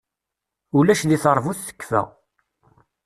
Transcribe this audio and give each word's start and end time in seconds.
Ulac 0.77 1.01
di 1.09 1.17
teṛbut 1.23 1.59
tekfa. 1.67 2.01